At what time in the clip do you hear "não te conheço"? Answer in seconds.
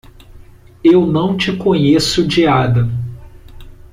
1.05-2.25